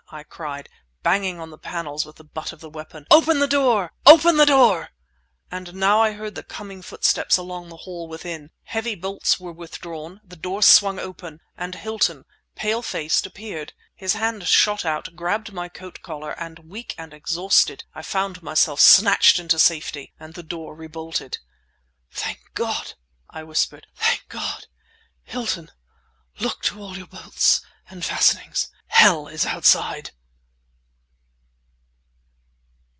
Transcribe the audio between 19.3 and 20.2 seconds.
into safety,